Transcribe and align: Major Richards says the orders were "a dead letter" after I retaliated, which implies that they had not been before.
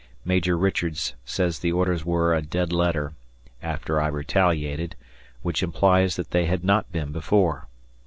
Major 0.25 0.57
Richards 0.57 1.13
says 1.25 1.59
the 1.59 1.71
orders 1.71 2.03
were 2.03 2.33
"a 2.33 2.41
dead 2.41 2.73
letter" 2.73 3.13
after 3.61 4.01
I 4.01 4.07
retaliated, 4.07 4.95
which 5.43 5.61
implies 5.61 6.15
that 6.15 6.31
they 6.31 6.45
had 6.47 6.63
not 6.63 6.91
been 6.91 7.11
before. 7.11 7.67